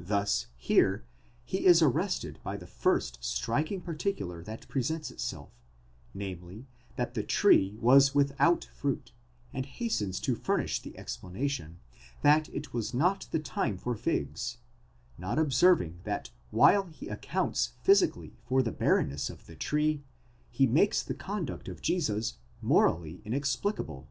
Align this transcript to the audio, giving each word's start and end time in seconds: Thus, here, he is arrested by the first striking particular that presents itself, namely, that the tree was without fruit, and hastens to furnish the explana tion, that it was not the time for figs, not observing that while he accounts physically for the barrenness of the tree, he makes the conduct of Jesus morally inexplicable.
Thus, 0.00 0.48
here, 0.56 1.04
he 1.44 1.64
is 1.64 1.80
arrested 1.80 2.40
by 2.42 2.56
the 2.56 2.66
first 2.66 3.18
striking 3.20 3.80
particular 3.80 4.42
that 4.42 4.66
presents 4.66 5.12
itself, 5.12 5.52
namely, 6.12 6.66
that 6.96 7.14
the 7.14 7.22
tree 7.22 7.78
was 7.80 8.12
without 8.12 8.64
fruit, 8.64 9.12
and 9.52 9.64
hastens 9.64 10.18
to 10.22 10.34
furnish 10.34 10.80
the 10.82 10.90
explana 10.98 11.48
tion, 11.48 11.78
that 12.22 12.48
it 12.48 12.74
was 12.74 12.92
not 12.92 13.28
the 13.30 13.38
time 13.38 13.78
for 13.78 13.94
figs, 13.94 14.58
not 15.16 15.38
observing 15.38 16.00
that 16.02 16.30
while 16.50 16.86
he 16.88 17.06
accounts 17.06 17.74
physically 17.80 18.32
for 18.48 18.64
the 18.64 18.72
barrenness 18.72 19.30
of 19.30 19.46
the 19.46 19.54
tree, 19.54 20.02
he 20.50 20.66
makes 20.66 21.00
the 21.00 21.14
conduct 21.14 21.68
of 21.68 21.80
Jesus 21.80 22.38
morally 22.60 23.20
inexplicable. 23.24 24.08